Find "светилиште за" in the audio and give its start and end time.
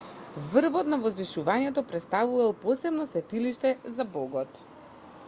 3.13-4.11